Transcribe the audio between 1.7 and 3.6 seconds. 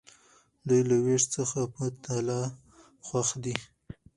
په تالان خوښ دي.